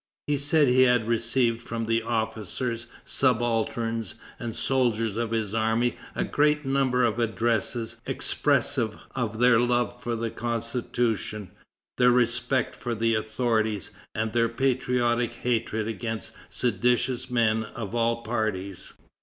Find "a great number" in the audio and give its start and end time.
6.15-7.03